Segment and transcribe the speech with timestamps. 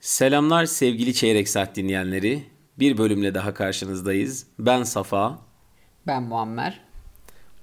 [0.00, 2.42] Selamlar sevgili Çeyrek Saat dinleyenleri.
[2.78, 4.46] Bir bölümle daha karşınızdayız.
[4.58, 5.38] Ben Safa.
[6.06, 6.80] Ben Muammer.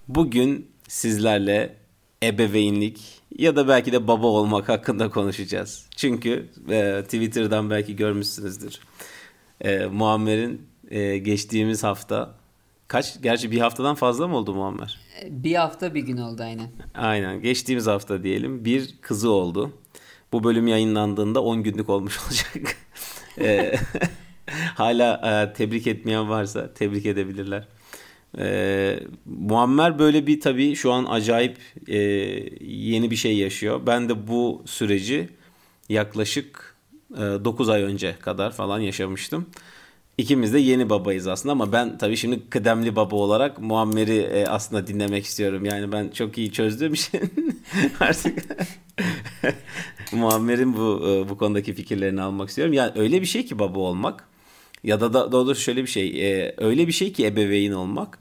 [0.07, 1.75] Bugün sizlerle
[2.23, 5.85] ebeveynlik ya da belki de baba olmak hakkında konuşacağız.
[5.95, 8.79] Çünkü e, Twitter'dan belki görmüşsünüzdür.
[9.61, 12.35] E, Muammer'in e, geçtiğimiz hafta
[12.87, 14.99] kaç gerçi bir haftadan fazla mı oldu Muammer?
[15.29, 16.69] Bir hafta bir gün oldu aynen.
[16.95, 19.71] Aynen geçtiğimiz hafta diyelim bir kızı oldu.
[20.31, 22.75] Bu bölüm yayınlandığında 10 günlük olmuş olacak.
[23.41, 23.75] e,
[24.75, 27.67] hala e, tebrik etmeyen varsa tebrik edebilirler.
[28.39, 31.97] E, Muammer böyle bir tabii şu an acayip e,
[32.65, 33.81] yeni bir şey yaşıyor.
[33.87, 35.29] Ben de bu süreci
[35.89, 36.75] yaklaşık
[37.13, 39.45] e, 9 ay önce kadar falan yaşamıştım.
[40.17, 44.87] İkimiz de yeni babayız aslında ama ben tabii şimdi kıdemli baba olarak Muammer'i e, aslında
[44.87, 45.65] dinlemek istiyorum.
[45.65, 47.19] Yani ben çok iyi çözdüğüm için
[47.99, 48.45] artık
[50.11, 52.73] Muammer'in bu e, bu konudaki fikirlerini almak istiyorum.
[52.73, 54.27] Yani öyle bir şey ki baba olmak
[54.83, 56.31] ya da da doğrusu şöyle bir şey.
[56.31, 58.19] E, öyle bir şey ki ebeveyn olmak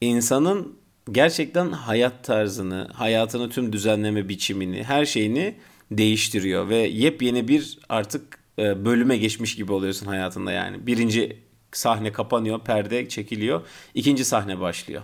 [0.00, 0.76] insanın
[1.12, 5.54] gerçekten hayat tarzını, hayatını tüm düzenleme biçimini, her şeyini
[5.90, 10.86] değiştiriyor ve yepyeni bir artık bölüme geçmiş gibi oluyorsun hayatında yani.
[10.86, 11.38] Birinci
[11.72, 13.60] sahne kapanıyor, perde çekiliyor.
[13.94, 15.02] ikinci sahne başlıyor.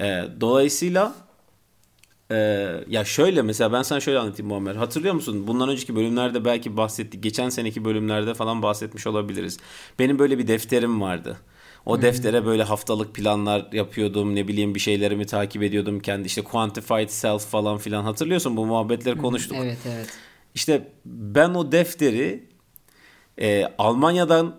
[0.00, 1.14] E, dolayısıyla
[2.30, 2.36] e,
[2.88, 4.76] ya şöyle mesela ben sana şöyle anlatayım Muammer.
[4.76, 5.46] Hatırlıyor musun?
[5.46, 7.22] Bundan önceki bölümlerde belki bahsettik.
[7.22, 9.58] Geçen seneki bölümlerde falan bahsetmiş olabiliriz.
[9.98, 11.36] Benim böyle bir defterim vardı.
[11.86, 12.02] O hmm.
[12.02, 14.34] deftere böyle haftalık planlar yapıyordum.
[14.34, 16.00] Ne bileyim bir şeylerimi takip ediyordum.
[16.00, 18.04] Kendi işte quantified self falan filan.
[18.04, 19.56] Hatırlıyorsun bu muhabbetleri konuştuk.
[19.60, 20.08] Evet evet.
[20.54, 22.47] İşte ben o defteri
[23.40, 24.54] e, Almanya'dan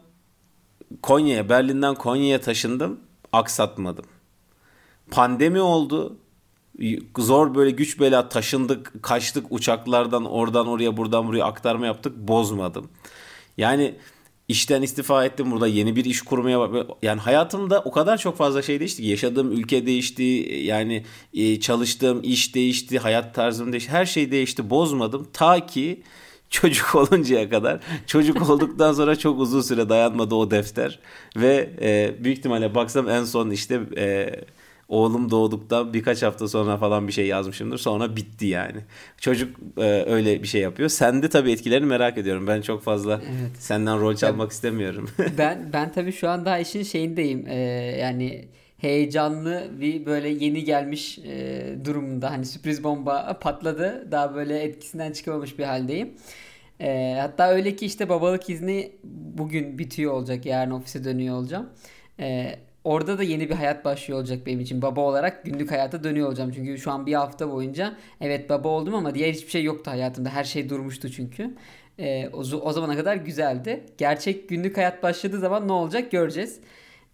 [1.02, 3.00] Konya'ya, Berlin'den Konya'ya taşındım.
[3.34, 4.06] Aksatmadım.
[5.12, 6.18] Pandemi oldu.
[7.18, 12.18] Zor böyle güç bela taşındık, kaçtık uçaklardan oradan oraya buradan buraya aktarma yaptık.
[12.18, 12.90] Bozmadım.
[13.58, 13.96] Yani
[14.48, 18.80] işten istifa ettim burada yeni bir iş kurmaya yani hayatımda o kadar çok fazla şey
[18.80, 20.24] değişti ki yaşadığım ülke değişti
[20.64, 26.04] yani e, çalıştığım iş değişti hayat tarzım değişti her şey değişti bozmadım ta ki
[26.50, 27.80] çocuk oluncaya kadar.
[28.08, 31.00] Çocuk olduktan sonra çok uzun süre dayanmadı o defter.
[31.36, 34.32] Ve e, büyük ihtimalle baksam en son işte e,
[34.90, 37.78] oğlum doğduktan birkaç hafta sonra falan bir şey yazmışımdır.
[37.78, 38.82] Sonra bitti yani.
[39.18, 40.90] Çocuk e, öyle bir şey yapıyor.
[40.90, 42.48] Sen de tabii etkilerini merak ediyorum.
[42.48, 43.52] Ben çok fazla evet.
[43.60, 45.10] senden rol çalmak ya, istemiyorum.
[45.38, 47.46] ben ben tabii şu an daha işin şeyindeyim.
[47.48, 47.56] Ee,
[48.00, 48.48] yani
[48.80, 52.32] heyecanlı bir böyle yeni gelmiş e, durumda.
[52.32, 54.08] Hani sürpriz bomba patladı.
[54.12, 56.14] Daha böyle etkisinden çıkamamış bir haldeyim.
[56.82, 58.92] E, hatta öyle ki işte babalık izni
[59.38, 60.46] bugün bitiyor olacak.
[60.46, 61.70] Yarın ofise dönüyor olacağım.
[62.20, 64.82] E, orada da yeni bir hayat başlıyor olacak benim için.
[64.82, 66.52] Baba olarak günlük hayata dönüyor olacağım.
[66.56, 70.30] Çünkü şu an bir hafta boyunca evet baba oldum ama diğer hiçbir şey yoktu hayatımda.
[70.30, 71.56] Her şey durmuştu çünkü.
[72.00, 73.84] E, o, o zamana kadar güzeldi.
[73.98, 76.60] Gerçek günlük hayat başladığı zaman ne olacak göreceğiz.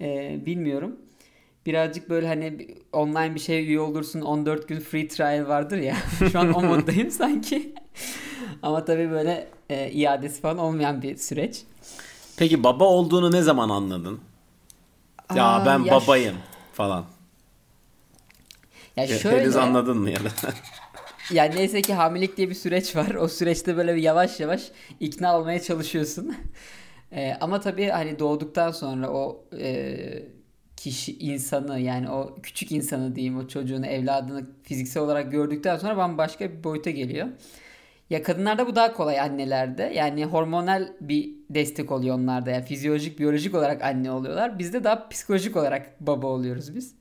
[0.01, 0.95] E, bilmiyorum
[1.65, 5.95] birazcık böyle hani online bir şey üye olursun 14 gün free trial vardır ya.
[6.31, 7.73] Şu an o moddayım sanki.
[8.63, 11.63] Ama tabii böyle e, iadesi falan olmayan bir süreç.
[12.37, 14.19] Peki baba olduğunu ne zaman anladın?
[15.29, 16.35] Aa, ya ben ya babayım
[16.73, 17.05] falan.
[18.95, 19.39] Ya şöyle.
[19.39, 20.29] Henüz anladın mı ya da?
[21.31, 23.15] yani neyse ki hamilelik diye bir süreç var.
[23.15, 26.35] O süreçte böyle bir yavaş yavaş ikna olmaya çalışıyorsun.
[27.11, 29.95] E, ama tabii hani doğduktan sonra o e,
[30.85, 36.51] kişi insanı yani o küçük insanı diyeyim o çocuğunu evladını fiziksel olarak gördükten sonra bambaşka
[36.51, 37.27] bir boyuta geliyor.
[38.09, 39.83] Ya kadınlarda bu daha kolay annelerde.
[39.83, 42.51] Yani hormonal bir destek oluyor onlarda.
[42.51, 44.59] Yani fizyolojik, biyolojik olarak anne oluyorlar.
[44.59, 46.95] Bizde daha psikolojik olarak baba oluyoruz biz.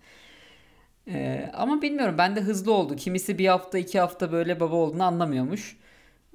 [1.08, 2.96] Ee, ama bilmiyorum ben de hızlı oldu.
[2.96, 5.76] Kimisi bir hafta iki hafta böyle baba olduğunu anlamıyormuş.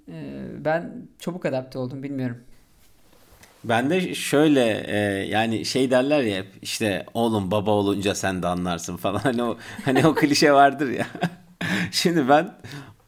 [0.10, 2.38] Ee, ben çabuk adapte oldum bilmiyorum.
[3.64, 4.98] Ben de şöyle e,
[5.28, 10.08] yani şey derler ya işte oğlum baba olunca sen de anlarsın falan hani o hani
[10.08, 11.08] o klişe vardır ya.
[11.92, 12.56] Şimdi ben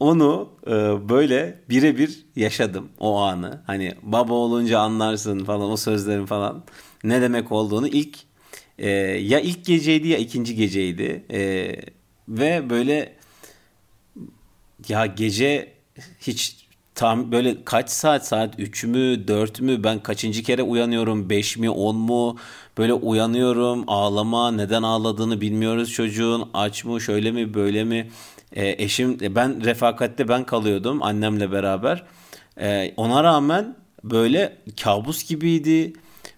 [0.00, 0.70] onu e,
[1.08, 3.62] böyle birebir yaşadım o anı.
[3.66, 6.64] Hani baba olunca anlarsın falan o sözlerin falan
[7.04, 8.18] ne demek olduğunu ilk
[8.78, 11.24] e, ya ilk geceydi ya ikinci geceydi.
[11.30, 11.72] E,
[12.28, 13.16] ve böyle
[14.88, 15.72] ya gece
[16.20, 16.61] hiç
[16.94, 19.84] tam böyle kaç saat saat 3 mü 4 mü?
[19.84, 21.30] Ben kaçıncı kere uyanıyorum?
[21.30, 22.36] 5 mi 10 mu?
[22.78, 26.50] Böyle uyanıyorum ağlama neden ağladığını bilmiyoruz çocuğun.
[26.54, 28.10] Aç mı şöyle mi böyle mi?
[28.52, 32.02] E, eşim e, ben refakatte ben kalıyordum annemle beraber.
[32.60, 35.92] E, ona rağmen böyle kabus gibiydi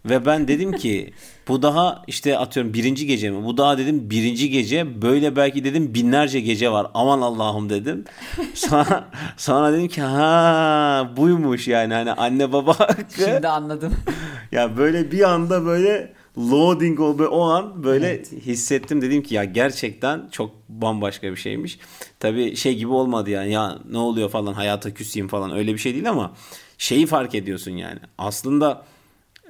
[0.05, 1.13] Ve ben dedim ki
[1.49, 3.45] bu daha işte atıyorum birinci gece mi?
[3.45, 6.87] Bu daha dedim birinci gece böyle belki dedim binlerce gece var.
[6.95, 8.05] Aman Allah'ım dedim.
[8.55, 13.25] Sonra, sonra dedim ki ha buymuş yani hani anne baba hakkı.
[13.25, 13.95] Şimdi anladım.
[14.53, 18.33] ya böyle bir anda böyle loading oldu o an böyle evet.
[18.33, 21.79] hissettim dedim ki ya gerçekten çok bambaşka bir şeymiş.
[22.21, 25.93] Tabii şey gibi olmadı yani ya ne oluyor falan hayata küseyim falan öyle bir şey
[25.93, 26.33] değil ama
[26.79, 27.99] şeyi fark ediyorsun yani.
[28.19, 28.85] Aslında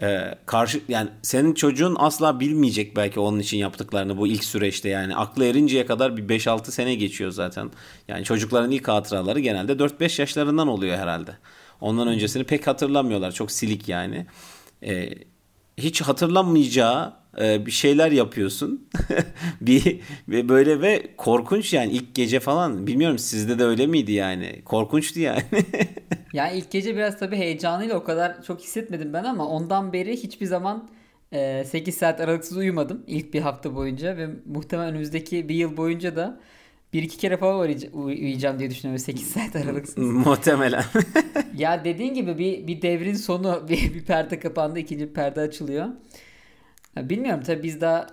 [0.02, 5.16] e, karşı yani senin çocuğun asla bilmeyecek belki onun için yaptıklarını bu ilk süreçte yani
[5.16, 7.70] aklı erinceye kadar bir 5-6 sene geçiyor zaten.
[8.08, 11.36] Yani çocukların ilk hatıraları genelde 4-5 yaşlarından oluyor herhalde.
[11.80, 13.32] Ondan öncesini pek hatırlamıyorlar.
[13.32, 14.26] Çok silik yani.
[14.82, 15.10] E,
[15.78, 18.88] hiç hatırlamayacağı e, bir şeyler yapıyorsun.
[19.60, 24.62] bir ve böyle ve korkunç yani ilk gece falan bilmiyorum sizde de öyle miydi yani?
[24.64, 25.42] Korkunçtu yani.
[26.32, 30.46] yani ilk gece biraz tabii heyecanıyla o kadar çok hissetmedim ben ama ondan beri hiçbir
[30.46, 30.88] zaman
[31.32, 36.16] 8 e, saat aralıksız uyumadım ilk bir hafta boyunca ve muhtemelen önümüzdeki bir yıl boyunca
[36.16, 36.40] da
[36.94, 39.98] bir iki kere falan uyuyacağım diye düşünüyorum 8 saat aralıksız.
[39.98, 40.84] Muhtemelen.
[41.56, 45.88] ya dediğin gibi bir, bir devrin sonu bir, bir perde kapandı ikinci perde açılıyor.
[46.96, 48.06] Bilmiyorum tabii biz daha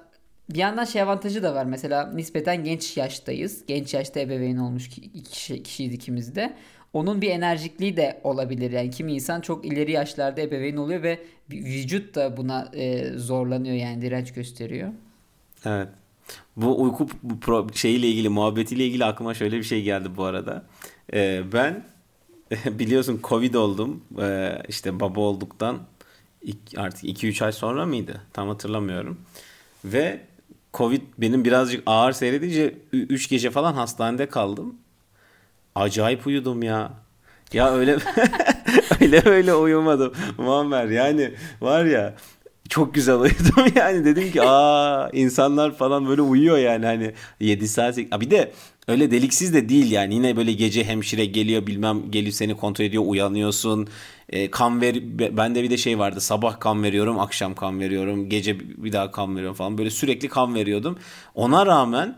[0.49, 1.65] bir yandan şey avantajı da var.
[1.65, 3.63] Mesela nispeten genç yaştayız.
[3.67, 4.89] Genç yaşta ebeveyn olmuş
[5.31, 6.53] kişi, kişiyiz ikimiz de.
[6.93, 8.71] Onun bir enerjikliği de olabilir.
[8.71, 11.19] Yani kimi insan çok ileri yaşlarda ebeveyn oluyor ve
[11.51, 14.89] vücut da buna e, zorlanıyor yani direnç gösteriyor.
[15.65, 15.87] Evet.
[16.55, 17.07] Bu uyku
[17.41, 20.65] pro şeyiyle ilgili muhabbetiyle ilgili aklıma şöyle bir şey geldi bu arada.
[21.13, 21.85] Ee, ben
[22.65, 24.03] biliyorsun Covid oldum.
[24.21, 25.79] Ee, işte baba olduktan
[26.77, 28.21] artık 2-3 ay sonra mıydı?
[28.33, 29.17] Tam hatırlamıyorum.
[29.85, 30.21] Ve
[30.73, 34.75] Covid benim birazcık ağır seyredince 3 gece falan hastanede kaldım.
[35.75, 36.91] Acayip uyudum ya.
[37.53, 37.97] Ya öyle
[39.01, 42.15] öyle öyle uyumadım Muammer yani var ya
[42.71, 44.05] çok güzel uyudum yani.
[44.05, 46.85] Dedim ki aa insanlar falan böyle uyuyor yani.
[46.85, 48.51] Hani 7 saat bir de
[48.87, 50.13] öyle deliksiz de değil yani.
[50.13, 53.87] Yine böyle gece hemşire geliyor bilmem geliyor seni kontrol ediyor uyanıyorsun.
[54.29, 54.95] E, kan ver
[55.37, 56.21] bende bir de şey vardı.
[56.21, 58.29] Sabah kan veriyorum akşam kan veriyorum.
[58.29, 59.77] Gece bir daha kan veriyorum falan.
[59.77, 60.97] Böyle sürekli kan veriyordum.
[61.35, 62.17] Ona rağmen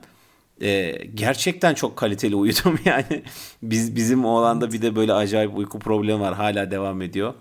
[0.62, 3.24] e, gerçekten çok kaliteli uyudum yani.
[3.64, 6.34] Biz bizim oğlanda bir de böyle acayip uyku problemi var.
[6.34, 7.34] Hala devam ediyor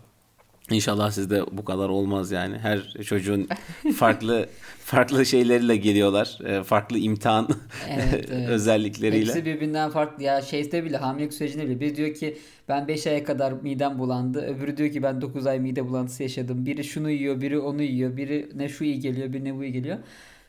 [0.72, 2.58] İnşallah sizde bu kadar olmaz yani.
[2.58, 3.48] Her çocuğun
[3.96, 4.48] farklı
[4.78, 6.38] farklı şeyleriyle geliyorlar.
[6.44, 7.48] E, farklı imtihan
[7.90, 8.48] evet, evet.
[8.48, 9.26] özellikleriyle.
[9.26, 10.22] Hepsi birbirinden farklı.
[10.22, 12.38] Ya şeyde bile hamilelik sürecinde bile biri diyor ki
[12.68, 14.46] ben 5 aya kadar midem bulandı.
[14.46, 16.66] Öbürü diyor ki ben 9 ay mide bulantısı yaşadım.
[16.66, 18.16] Biri şunu yiyor, biri onu yiyor.
[18.16, 19.98] Biri ne şu iyi geliyor, biri ne bu iyi geliyor.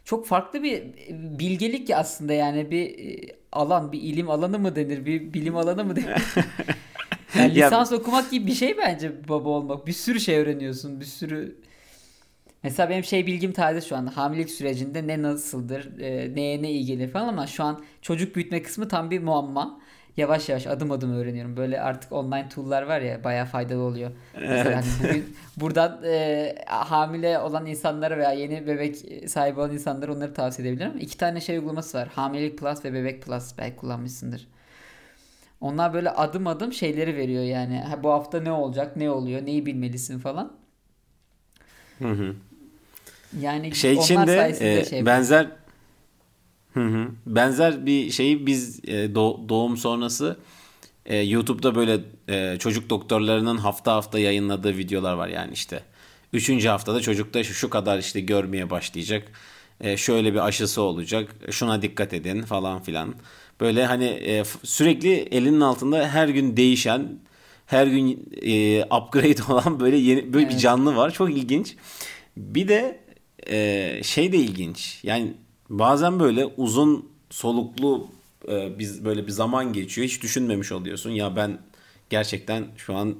[0.05, 0.83] Çok farklı bir
[1.39, 5.95] bilgelik aslında yani bir e, alan, bir ilim alanı mı denir, bir bilim alanı mı
[5.95, 6.07] denir?
[7.37, 9.87] Yani lisans ya, okumak gibi bir şey bence baba olmak.
[9.87, 10.99] Bir sürü şey öğreniyorsun.
[10.99, 11.55] Bir sürü
[12.63, 16.85] Mesela benim şey bilgim taze şu an hamilelik sürecinde ne nasıldır, e, neye ne iyi
[16.85, 19.79] gelir falan ama şu an çocuk büyütme kısmı tam bir muamma.
[20.17, 21.57] Yavaş yavaş adım adım öğreniyorum.
[21.57, 24.11] Böyle artık online tool'lar var ya bayağı faydalı oluyor.
[24.37, 24.49] Evet.
[24.49, 28.95] Mesela hani bugün buradan e, hamile olan insanlara veya yeni bebek
[29.29, 30.97] sahibi olan insanlara onları tavsiye edebilirim.
[30.99, 32.07] İki tane şey uygulaması var.
[32.07, 34.47] Hamilelik Plus ve Bebek Plus belki kullanmışsındır.
[35.63, 37.79] Onlar böyle adım adım şeyleri veriyor yani.
[37.79, 40.51] Ha, bu hafta ne olacak, ne oluyor, neyi bilmelisin falan.
[41.99, 42.35] Hı hı.
[43.39, 45.47] Yani şey için de e, şey benzer
[46.73, 50.37] hı hı, benzer bir şeyi biz e, doğum sonrası
[51.05, 51.99] e, YouTube'da böyle
[52.29, 55.83] e, çocuk doktorlarının hafta hafta yayınladığı videolar var yani işte.
[56.33, 59.27] Üçüncü haftada çocukta şu, şu kadar işte görmeye başlayacak.
[59.81, 61.35] E, şöyle bir aşısı olacak.
[61.51, 63.15] Şuna dikkat edin falan filan.
[63.63, 67.19] Böyle hani e, sürekli elinin altında her gün değişen,
[67.65, 70.55] her gün e, upgrade olan böyle yeni böyle evet.
[70.55, 71.11] bir canlı var.
[71.11, 71.75] Çok ilginç.
[72.37, 72.99] Bir de
[73.49, 74.99] e, şey de ilginç.
[75.03, 75.33] Yani
[75.69, 78.07] bazen böyle uzun soluklu
[78.47, 80.07] e, biz böyle bir zaman geçiyor.
[80.07, 81.09] Hiç düşünmemiş oluyorsun.
[81.09, 81.59] Ya ben
[82.09, 83.15] gerçekten şu an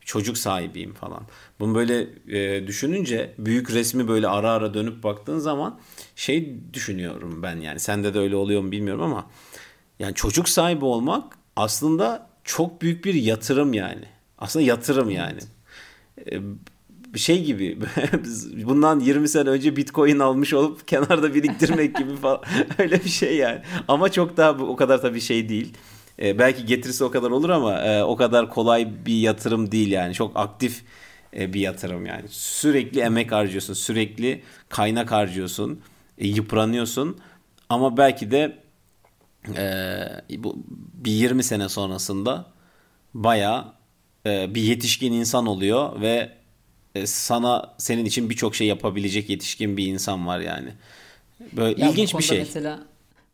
[0.00, 1.22] çocuk sahibiyim falan.
[1.60, 5.80] Bunu böyle e, düşününce büyük resmi böyle ara ara dönüp baktığın zaman
[6.16, 7.80] şey düşünüyorum ben yani.
[7.80, 9.26] Sende de öyle oluyor mu bilmiyorum ama
[9.98, 14.04] yani çocuk sahibi olmak aslında çok büyük bir yatırım yani.
[14.38, 15.40] Aslında yatırım yani.
[16.26, 16.42] Evet.
[17.14, 17.78] Bir şey gibi
[18.64, 22.40] bundan 20 sene önce bitcoin almış olup kenarda biriktirmek gibi falan
[22.78, 23.60] öyle bir şey yani.
[23.88, 25.74] Ama çok daha o kadar tabii şey değil.
[26.22, 30.14] Ee, belki getirisi o kadar olur ama e, o kadar kolay bir yatırım değil yani.
[30.14, 30.82] Çok aktif
[31.36, 32.24] e, bir yatırım yani.
[32.28, 35.80] Sürekli emek harcıyorsun, sürekli kaynak harcıyorsun,
[36.18, 37.18] e, yıpranıyorsun.
[37.68, 38.58] Ama belki de
[39.56, 40.04] e,
[40.38, 40.64] bu
[40.94, 42.46] bir 20 sene sonrasında
[43.14, 43.72] baya
[44.26, 46.30] e, bir yetişkin insan oluyor ve
[46.94, 50.70] e, sana senin için birçok şey yapabilecek yetişkin bir insan var yani.
[51.52, 52.38] Böyle Ya ilginç bir şey.
[52.38, 52.80] mesela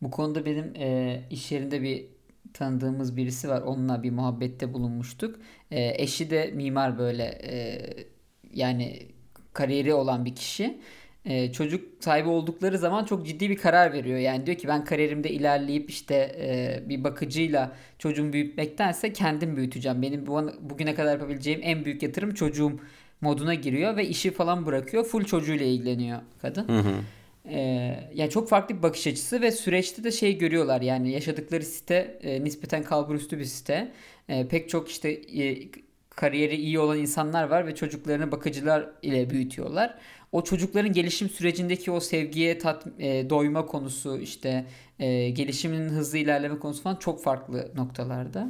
[0.02, 2.06] bu konuda benim e, iş yerinde bir
[2.54, 3.62] tanıdığımız birisi var.
[3.62, 5.36] Onunla bir muhabbette bulunmuştuk.
[5.70, 7.80] E, eşi de mimar böyle e,
[8.54, 9.06] yani
[9.52, 10.78] kariyeri olan bir kişi.
[11.24, 14.18] E, çocuk sahibi oldukları zaman çok ciddi bir karar veriyor.
[14.18, 20.02] Yani diyor ki ben kariyerimde ilerleyip işte e, bir bakıcıyla çocuğumu büyütmektense kendim büyüteceğim.
[20.02, 22.80] Benim bu, bugüne kadar yapabileceğim en büyük yatırım çocuğum
[23.20, 25.04] moduna giriyor ve işi falan bırakıyor.
[25.04, 26.68] Full çocuğuyla ilgileniyor kadın.
[26.68, 26.94] Hı hı.
[27.48, 32.18] Ee, yani çok farklı bir bakış açısı ve süreçte de şey görüyorlar yani yaşadıkları site
[32.22, 33.92] e, nispeten kalburüstü bir site.
[34.28, 35.68] E, pek çok işte e,
[36.10, 39.98] kariyeri iyi olan insanlar var ve çocuklarını bakıcılar ile büyütüyorlar.
[40.34, 44.66] O çocukların gelişim sürecindeki o sevgiye tat, e, doyma konusu işte
[44.98, 48.48] e, gelişiminin hızlı ilerleme konusu falan çok farklı noktalarda.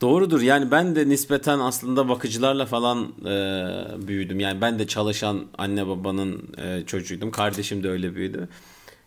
[0.00, 0.40] Doğrudur.
[0.40, 4.40] Yani ben de nispeten aslında bakıcılarla falan e, büyüdüm.
[4.40, 7.30] Yani ben de çalışan anne babanın e, çocuğuydum.
[7.30, 8.48] Kardeşim de öyle büyüdü.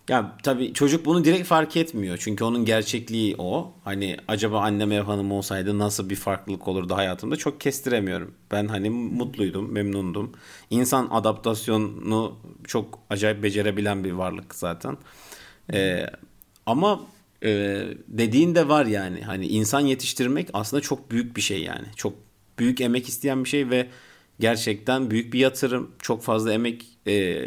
[0.10, 2.18] Ya tabii çocuk bunu direkt fark etmiyor.
[2.22, 3.74] Çünkü onun gerçekliği o.
[3.84, 8.34] Hani acaba annem ev hanımı olsaydı nasıl bir farklılık olurdu hayatımda çok kestiremiyorum.
[8.52, 10.32] Ben hani mutluydum, memnundum.
[10.70, 14.98] İnsan adaptasyonu çok acayip becerebilen bir varlık zaten.
[15.74, 16.06] Ee,
[16.66, 17.02] ama
[17.44, 19.22] e, dediğin de var yani.
[19.22, 21.88] Hani insan yetiştirmek aslında çok büyük bir şey yani.
[21.96, 22.14] Çok
[22.60, 23.88] büyük emek isteyen bir şey ve
[24.40, 25.92] gerçekten büyük bir yatırım.
[26.00, 27.46] Çok fazla emek e,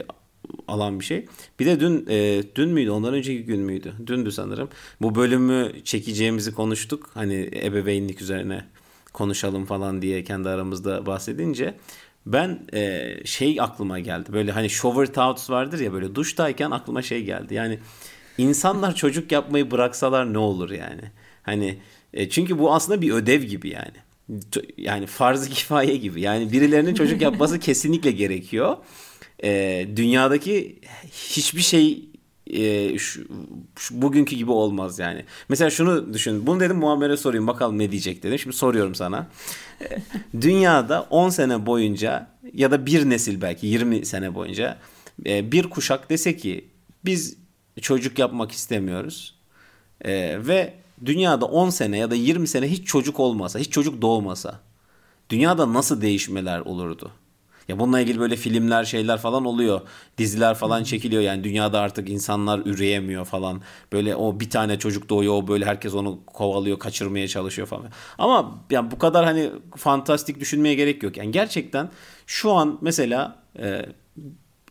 [0.69, 1.27] alan bir şey.
[1.61, 2.91] Bir de dün e, dün müydü?
[2.91, 3.95] Ondan önceki gün müydü?
[4.07, 4.69] Dündü sanırım.
[5.03, 7.11] Bu bölümü çekeceğimizi konuştuk.
[7.15, 8.65] Hani ebeveynlik üzerine
[9.13, 11.75] konuşalım falan diye kendi aramızda bahsedince
[12.27, 14.33] ben e, şey aklıma geldi.
[14.33, 17.55] Böyle hani shower thoughts vardır ya böyle duştayken aklıma şey geldi.
[17.55, 17.79] Yani
[18.39, 21.03] insanlar çocuk yapmayı bıraksalar ne olur yani?
[21.43, 21.79] Hani
[22.15, 24.05] e, çünkü bu aslında bir ödev gibi yani.
[24.77, 26.21] Yani farz-ı kifaye gibi.
[26.21, 28.77] Yani birilerinin çocuk yapması kesinlikle gerekiyor
[29.43, 30.81] e, dünyadaki
[31.13, 32.09] hiçbir şey
[32.47, 33.27] e, şu,
[33.79, 35.25] şu, bugünkü gibi olmaz yani.
[35.49, 36.47] Mesela şunu düşün.
[36.47, 38.39] Bunu dedim Muammer'e sorayım bakalım ne diyecek dedim.
[38.39, 39.27] Şimdi soruyorum sana.
[40.41, 44.79] Dünyada 10 sene boyunca ya da bir nesil belki 20 sene boyunca
[45.27, 46.65] e, bir kuşak dese ki
[47.05, 47.37] biz
[47.81, 49.35] çocuk yapmak istemiyoruz.
[50.05, 50.75] E, ve
[51.05, 54.61] dünyada 10 sene ya da 20 sene hiç çocuk olmasa, hiç çocuk doğmasa
[55.31, 57.11] dünyada nasıl değişmeler olurdu?
[57.69, 59.81] Ya bununla ilgili böyle filmler şeyler falan oluyor.
[60.19, 63.61] Diziler falan çekiliyor yani dünyada artık insanlar üreyemiyor falan.
[63.93, 67.87] Böyle o bir tane çocuk doğuyor o böyle herkes onu kovalıyor kaçırmaya çalışıyor falan.
[68.19, 71.17] Ama yani bu kadar hani fantastik düşünmeye gerek yok.
[71.17, 71.91] Yani gerçekten
[72.27, 73.87] şu an mesela e,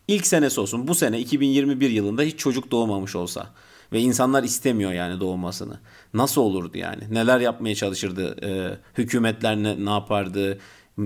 [0.08, 3.46] ilk senesi olsun bu sene 2021 yılında hiç çocuk doğmamış olsa
[3.92, 5.80] ve insanlar istemiyor yani doğmasını.
[6.14, 7.02] Nasıl olurdu yani?
[7.10, 8.36] Neler yapmaya çalışırdı?
[8.46, 10.58] E, hükümetler ne, ne yapardı?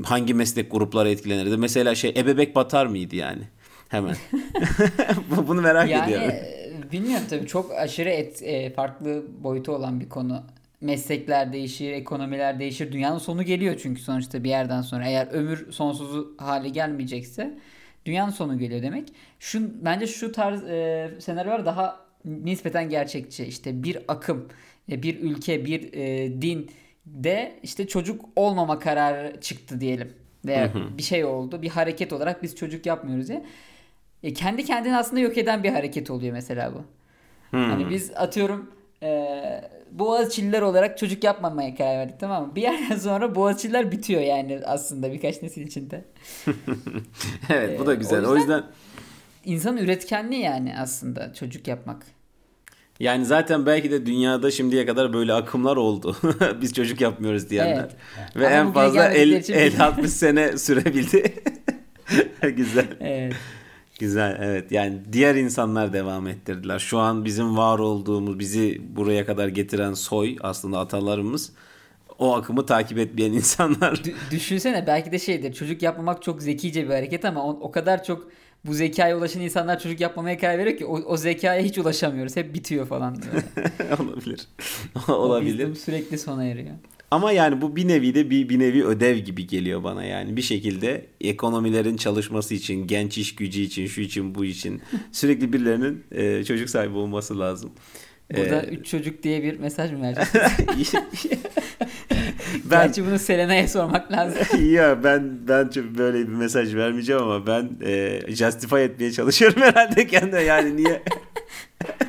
[0.04, 1.56] Hangi meslek grupları etkilenirdi?
[1.56, 3.42] Mesela şey ebebek batar mıydı yani?
[3.88, 4.16] Hemen.
[5.46, 6.28] Bunu merak yani, ediyorum.
[6.28, 10.42] Yani bilmiyorum tabii çok aşırı et, e, farklı boyutu olan bir konu.
[10.80, 12.92] Meslekler değişir, ekonomiler değişir.
[12.92, 15.06] Dünyanın sonu geliyor çünkü sonuçta bir yerden sonra.
[15.06, 17.58] Eğer ömür sonsuzu hale gelmeyecekse
[18.06, 19.08] dünyanın sonu geliyor demek.
[19.40, 23.44] Şu, bence şu tarz e, senaryolar daha nispeten gerçekçi.
[23.44, 24.48] İşte bir akım,
[24.90, 26.70] e, bir ülke, bir e, din
[27.14, 30.12] de işte çocuk olmama kararı çıktı diyelim.
[30.44, 30.98] Veya hı hı.
[30.98, 31.62] bir şey oldu.
[31.62, 33.44] Bir hareket olarak biz çocuk yapmıyoruz diye.
[34.22, 36.82] E, kendi kendini aslında yok eden bir hareket oluyor mesela bu.
[37.50, 37.70] Hmm.
[37.70, 38.70] Hani biz atıyorum
[39.02, 39.24] e,
[39.92, 42.56] Boğaziçi'liler olarak çocuk yapmamaya karar verdik tamam mı?
[42.56, 46.04] Bir yerden sonra Boğaziçi'liler bitiyor yani aslında birkaç nesil içinde.
[47.50, 48.18] evet bu da güzel.
[48.18, 48.64] O yüzden, o yüzden
[49.44, 52.06] insan üretkenliği yani aslında çocuk yapmak.
[53.00, 56.16] Yani zaten belki de dünyada şimdiye kadar böyle akımlar oldu.
[56.60, 57.80] Biz çocuk yapmıyoruz diyenler.
[57.80, 58.36] Evet.
[58.36, 61.34] Ve Ama en fazla 50-60 sene sürebildi.
[62.56, 62.86] Güzel.
[63.00, 63.34] Evet.
[63.98, 66.78] Güzel evet yani diğer insanlar devam ettirdiler.
[66.78, 71.52] Şu an bizim var olduğumuz bizi buraya kadar getiren soy aslında atalarımız
[72.18, 74.04] o akımı takip etmeyen insanlar.
[74.04, 78.04] D- düşünsene belki de şeydir çocuk yapmamak çok zekice bir hareket ama o, o kadar
[78.04, 78.28] çok
[78.64, 82.36] bu zekaya ulaşan insanlar çocuk yapmamaya karar veriyor ki o, o zekaya hiç ulaşamıyoruz.
[82.36, 83.16] Hep bitiyor falan.
[84.00, 84.40] Olabilir.
[85.08, 85.74] Olabilir.
[85.74, 86.74] Sürekli sona eriyor.
[87.10, 90.36] Ama yani bu bir nevi de bir, bir nevi ödev gibi geliyor bana yani.
[90.36, 96.04] Bir şekilde ekonomilerin çalışması için, genç iş gücü için, şu için, bu için sürekli birilerinin
[96.12, 97.70] e, çocuk sahibi olması lazım.
[98.36, 100.92] Burada ee, üç çocuk diye bir mesaj mı vereceğiz?
[102.70, 104.38] Ben, Gerçi bunu Selena'ya sormak lazım.
[104.70, 110.42] ya ben ben böyle bir mesaj vermeyeceğim ama ben e, justify etmeye çalışıyorum herhalde kendime
[110.42, 111.02] yani niye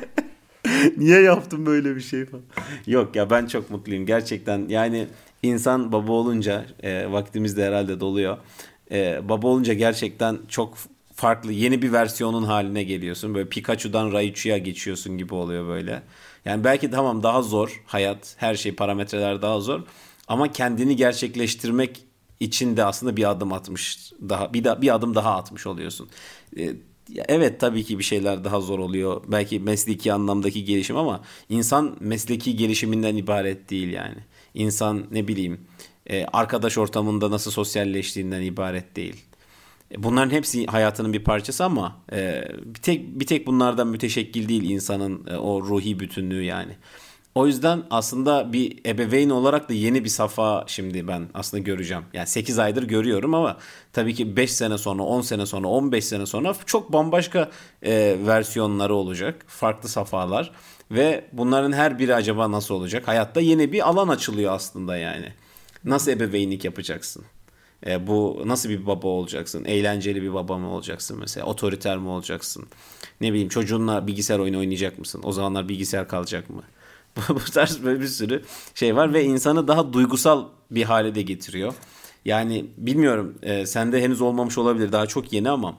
[0.96, 2.42] niye yaptım böyle bir şey falan.
[2.86, 5.06] Yok ya ben çok mutluyum gerçekten yani
[5.42, 8.36] insan baba olunca e, vaktimiz de herhalde doluyor.
[8.92, 10.74] e, baba olunca gerçekten çok
[11.14, 13.34] farklı yeni bir versiyonun haline geliyorsun.
[13.34, 16.02] Böyle Pikachu'dan Raichu'ya geçiyorsun gibi oluyor böyle.
[16.44, 19.80] Yani belki tamam daha zor hayat, her şey parametreler daha zor
[20.30, 22.04] ama kendini gerçekleştirmek
[22.40, 26.08] için de aslında bir adım atmış daha bir da, bir adım daha atmış oluyorsun.
[26.58, 26.72] Ee,
[27.28, 29.22] evet tabii ki bir şeyler daha zor oluyor.
[29.28, 34.16] Belki mesleki anlamdaki gelişim ama insan mesleki gelişiminden ibaret değil yani.
[34.54, 35.60] İnsan ne bileyim
[36.06, 39.24] e, arkadaş ortamında nasıl sosyalleştiğinden ibaret değil.
[39.92, 44.70] E, bunların hepsi hayatının bir parçası ama e, bir tek bir tek bunlardan müteşekkil değil
[44.70, 46.72] insanın o ruhi bütünlüğü yani.
[47.34, 52.02] O yüzden aslında bir ebeveyn olarak da yeni bir safa şimdi ben aslında göreceğim.
[52.12, 53.56] Yani 8 aydır görüyorum ama
[53.92, 57.50] tabii ki 5 sene sonra, 10 sene sonra, 15 sene sonra çok bambaşka
[57.82, 59.44] e, versiyonları olacak.
[59.46, 60.52] Farklı safalar
[60.90, 63.08] ve bunların her biri acaba nasıl olacak?
[63.08, 65.32] Hayatta yeni bir alan açılıyor aslında yani.
[65.84, 67.24] Nasıl ebeveynlik yapacaksın?
[67.86, 69.64] E, bu nasıl bir baba olacaksın?
[69.64, 71.46] Eğlenceli bir baba mı olacaksın mesela?
[71.46, 72.66] Otoriter mi olacaksın?
[73.20, 75.20] Ne bileyim çocuğunla bilgisayar oyunu oynayacak mısın?
[75.24, 76.62] O zamanlar bilgisayar kalacak mı?
[77.28, 78.42] bu tarz böyle bir sürü
[78.74, 81.74] şey var ve insanı daha duygusal bir hale de getiriyor.
[82.24, 85.74] Yani bilmiyorum e, sende henüz olmamış olabilir daha çok yeni ama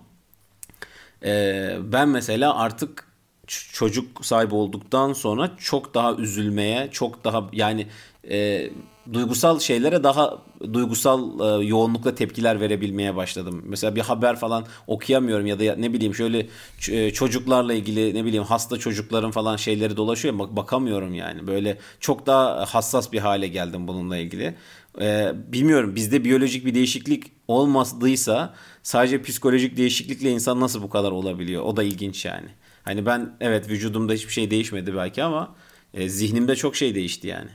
[1.23, 3.11] e, ben mesela artık
[3.47, 7.87] çocuk sahibi olduktan sonra çok daha üzülmeye çok daha yani
[8.29, 8.69] e,
[9.13, 10.37] duygusal şeylere daha
[10.73, 13.61] duygusal e, yoğunlukla tepkiler verebilmeye başladım.
[13.65, 16.47] Mesela bir haber falan okuyamıyorum ya da ne bileyim şöyle
[16.89, 21.47] e, çocuklarla ilgili ne bileyim hasta çocukların falan şeyleri dolaşıyor bak bakamıyorum yani.
[21.47, 24.55] Böyle çok daha hassas bir hale geldim bununla ilgili.
[25.01, 31.63] E, bilmiyorum bizde biyolojik bir değişiklik olmadıysa sadece psikolojik değişiklikle insan nasıl bu kadar olabiliyor?
[31.63, 32.47] O da ilginç yani.
[32.83, 35.55] Hani ben evet vücudumda hiçbir şey değişmedi belki ama
[35.93, 37.49] e, zihnimde çok şey değişti yani.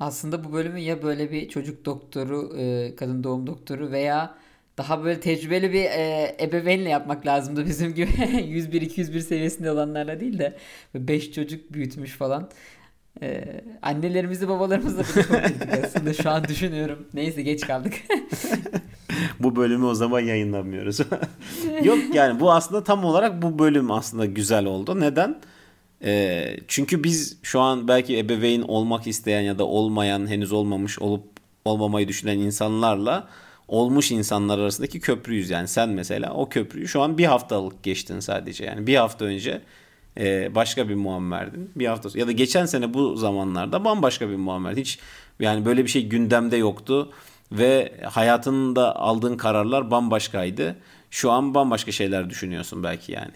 [0.00, 4.34] Aslında bu bölümü ya böyle bir çocuk doktoru, e, kadın doğum doktoru veya
[4.78, 10.56] daha böyle tecrübeli bir e, ebeveynle yapmak lazımdı bizim gibi 101-201 seviyesinde olanlarla değil de
[10.94, 12.50] 5 çocuk büyütmüş falan.
[13.22, 15.26] Ee, annelerimizi babalarımızla çok
[15.84, 17.06] aslında şu an düşünüyorum.
[17.14, 17.94] Neyse geç kaldık.
[19.40, 21.00] bu bölümü o zaman yayınlamıyoruz.
[21.84, 25.00] Yok yani bu aslında tam olarak bu bölüm aslında güzel oldu.
[25.00, 25.40] Neden?
[26.04, 31.24] E, çünkü biz şu an belki ebeveyn olmak isteyen ya da olmayan henüz olmamış olup
[31.64, 33.28] olmamayı düşünen insanlarla
[33.68, 35.50] olmuş insanlar arasındaki köprüyüz.
[35.50, 38.64] Yani sen mesela o köprüyü şu an bir haftalık geçtin sadece.
[38.64, 39.62] Yani bir hafta önce
[40.16, 41.70] e, başka bir muammerdin.
[41.76, 44.80] Bir hafta ya da geçen sene bu zamanlarda bambaşka bir muammerdin.
[44.80, 44.98] Hiç
[45.40, 47.12] yani böyle bir şey gündemde yoktu
[47.52, 50.76] ve hayatında aldığın kararlar bambaşkaydı.
[51.10, 53.34] Şu an bambaşka şeyler düşünüyorsun belki yani.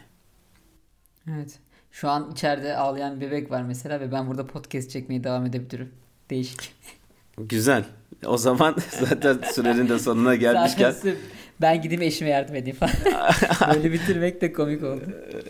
[1.31, 1.59] Evet.
[1.95, 5.93] Şu an içeride ağlayan bebek var mesela ve ben burada podcast çekmeye devam edebilirim.
[6.31, 6.73] Değişik.
[7.39, 7.85] Güzel.
[8.27, 10.91] O zaman zaten sürenin de sonuna gelmişken.
[10.91, 11.15] Zaten
[11.61, 12.95] ben gideyim eşime yardım edeyim falan.
[13.75, 15.03] Böyle bitirmek de komik oldu.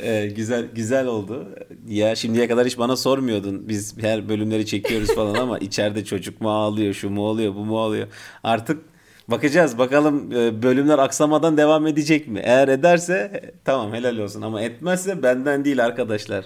[0.03, 1.49] Ee, güzel güzel oldu.
[1.89, 3.69] Ya şimdiye kadar hiç bana sormuyordun.
[3.69, 7.79] Biz her bölümleri çekiyoruz falan ama içeride çocuk mu ağlıyor, şu mu oluyor, bu mu
[7.79, 8.09] oluyor.
[8.43, 8.83] Artık
[9.29, 12.41] Bakacağız bakalım e, bölümler aksamadan devam edecek mi?
[12.45, 16.45] Eğer ederse tamam helal olsun ama etmezse benden değil arkadaşlar.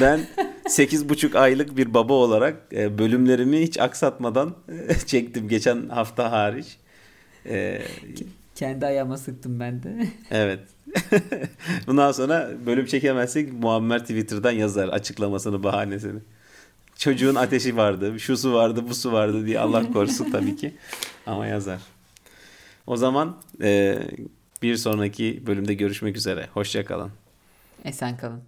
[0.00, 0.20] Ben
[0.64, 4.54] 8,5 aylık bir baba olarak e, bölümlerimi hiç aksatmadan
[4.88, 6.76] e, çektim geçen hafta hariç.
[8.54, 10.06] Kendi ayağıma sıktım ben de.
[10.30, 10.60] Evet.
[11.86, 16.20] Bundan sonra bölüm çekemezsek Muammer Twitter'dan yazar açıklamasını bahanesini.
[16.98, 20.74] Çocuğun ateşi vardı, şu su vardı, bu su vardı diye Allah korusun tabii ki.
[21.26, 21.78] Ama yazar.
[22.88, 23.98] O zaman e,
[24.62, 26.48] bir sonraki bölümde görüşmek üzere.
[26.54, 27.10] Hoşçakalın.
[27.84, 28.42] Esen kalın.